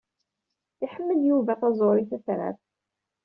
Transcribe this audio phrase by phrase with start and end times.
[0.85, 2.61] Iḥemmel Yuba taẓuṛi tatrart.